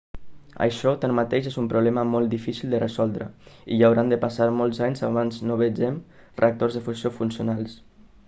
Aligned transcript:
això 0.65 0.91
tanmateix 1.01 1.49
és 1.49 1.57
un 1.63 1.67
problema 1.73 2.05
molt 2.13 2.31
difícil 2.31 2.71
de 2.75 2.79
resoldre 2.83 3.27
i 3.75 3.77
hauran 3.89 4.09
de 4.13 4.19
passar 4.23 4.47
molts 4.61 4.81
anys 4.87 5.05
abans 5.09 5.39
no 5.51 5.57
vegem 5.61 6.01
reactors 6.43 6.79
de 6.79 6.83
fusió 6.89 7.13
funcionals 7.21 7.77